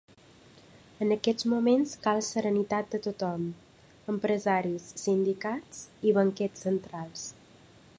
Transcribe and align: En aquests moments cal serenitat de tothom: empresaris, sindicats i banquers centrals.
En 1.05 1.15
aquests 1.15 1.45
moments 1.51 1.93
cal 2.07 2.23
serenitat 2.29 2.89
de 2.95 3.01
tothom: 3.09 3.45
empresaris, 4.15 4.89
sindicats 5.05 5.85
i 6.11 6.19
banquers 6.21 6.67
centrals. 6.69 7.29